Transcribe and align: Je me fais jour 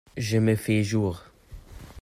Je 0.17 0.39
me 0.39 0.55
fais 0.55 0.83
jour 0.83 1.23